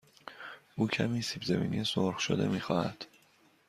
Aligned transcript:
او 0.75 0.87
کمی 0.87 1.21
سیب 1.21 1.43
زمینی 1.43 1.83
سرخ 1.83 2.19
شده 2.19 2.47
می 2.47 2.61
خواهد. 2.61 3.05